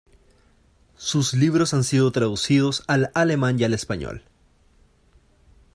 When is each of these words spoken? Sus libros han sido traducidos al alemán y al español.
Sus 0.97 1.35
libros 1.35 1.75
han 1.75 1.83
sido 1.83 2.11
traducidos 2.11 2.83
al 2.87 3.11
alemán 3.13 3.59
y 3.59 3.65
al 3.65 3.73
español. 3.75 4.23